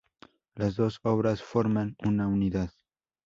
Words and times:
Las 0.55 0.75
dos 0.77 0.99
obras 1.03 1.43
forman 1.43 1.95
una 2.01 2.27
unidad. 2.27 2.71